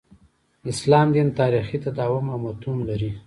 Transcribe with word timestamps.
اسلام 0.71 1.07
دین 1.15 1.29
تاریخي 1.39 1.77
تداوم 1.85 2.25
او 2.33 2.37
متون 2.43 2.77
لري. 2.89 3.11